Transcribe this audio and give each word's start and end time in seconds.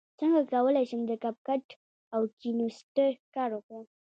څنګه 0.19 0.41
کولی 0.53 0.83
شم 0.89 1.01
د 1.07 1.11
کپ 1.23 1.35
کټ 1.47 1.65
او 2.15 2.21
کینوسټر 2.39 3.11
کار 3.35 3.49
وکړم 3.53 3.85